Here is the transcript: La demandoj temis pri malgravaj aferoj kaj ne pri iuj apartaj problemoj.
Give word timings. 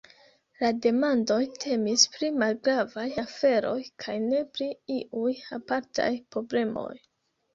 La 0.61 0.69
demandoj 0.85 1.35
temis 1.63 2.05
pri 2.13 2.29
malgravaj 2.43 3.05
aferoj 3.25 3.75
kaj 4.05 4.15
ne 4.23 4.41
pri 4.55 4.69
iuj 4.97 5.35
apartaj 5.59 6.09
problemoj. 6.37 6.91